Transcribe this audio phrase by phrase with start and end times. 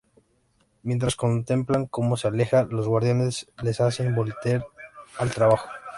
[0.81, 4.65] Mientras contemplan como se aleja, los guardias les hacen volver
[5.19, 5.67] al trabajo.